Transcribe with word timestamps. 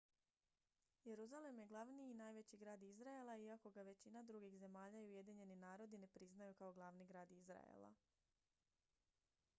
jeruzalem 1.03 1.59
je 1.59 1.65
glavni 1.65 2.07
i 2.11 2.15
najveći 2.21 2.57
grad 2.57 2.83
izraela 2.83 3.35
iako 3.37 3.69
ga 3.71 3.81
većina 3.91 4.23
drugih 4.23 4.57
zemalja 4.57 4.99
i 4.99 5.07
ujedinjeni 5.07 5.55
narodi 5.55 5.97
ne 5.97 6.07
priznaju 6.07 6.53
kao 6.53 6.73
glavni 6.73 7.05
grad 7.05 7.31
izraela 7.31 7.93